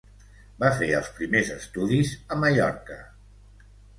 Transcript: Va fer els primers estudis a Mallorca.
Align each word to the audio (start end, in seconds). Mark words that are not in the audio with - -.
Va 0.63 0.69
fer 0.77 0.87
els 0.99 1.09
primers 1.19 1.51
estudis 1.57 2.15
a 2.35 2.39
Mallorca. 2.45 2.97